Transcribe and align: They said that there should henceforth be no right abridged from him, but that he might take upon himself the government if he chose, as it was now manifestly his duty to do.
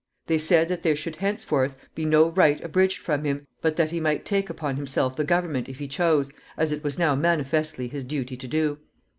They 0.25 0.39
said 0.39 0.67
that 0.69 0.81
there 0.81 0.95
should 0.95 1.17
henceforth 1.17 1.75
be 1.93 2.05
no 2.05 2.29
right 2.31 2.59
abridged 2.63 2.97
from 2.97 3.23
him, 3.23 3.45
but 3.61 3.75
that 3.75 3.91
he 3.91 3.99
might 3.99 4.25
take 4.25 4.49
upon 4.49 4.75
himself 4.75 5.15
the 5.15 5.23
government 5.23 5.69
if 5.69 5.77
he 5.77 5.87
chose, 5.87 6.33
as 6.57 6.71
it 6.71 6.83
was 6.83 6.97
now 6.97 7.13
manifestly 7.13 7.87
his 7.87 8.03
duty 8.03 8.35
to 8.35 8.47
do. 8.47 8.79